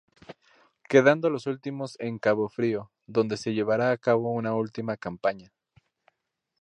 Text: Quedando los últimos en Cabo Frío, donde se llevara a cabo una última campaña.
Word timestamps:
Quedando 0.89 1.29
los 1.29 1.45
últimos 1.45 1.95
en 1.99 2.17
Cabo 2.17 2.49
Frío, 2.49 2.89
donde 3.05 3.37
se 3.37 3.53
llevara 3.53 3.91
a 3.91 3.99
cabo 3.99 4.31
una 4.31 4.55
última 4.55 4.97
campaña. 4.97 5.53